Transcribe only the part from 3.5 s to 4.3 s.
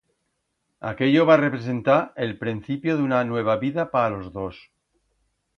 vida pa